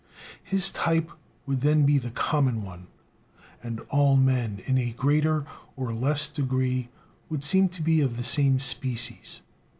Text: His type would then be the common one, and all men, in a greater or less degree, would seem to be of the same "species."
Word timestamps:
His 0.43 0.71
type 0.71 1.11
would 1.45 1.61
then 1.61 1.85
be 1.85 1.99
the 1.99 2.09
common 2.09 2.63
one, 2.63 2.87
and 3.61 3.81
all 3.91 4.17
men, 4.17 4.59
in 4.65 4.75
a 4.79 4.93
greater 4.93 5.45
or 5.75 5.93
less 5.93 6.27
degree, 6.27 6.89
would 7.29 7.43
seem 7.43 7.69
to 7.69 7.83
be 7.83 8.01
of 8.01 8.17
the 8.17 8.23
same 8.23 8.59
"species." 8.59 9.41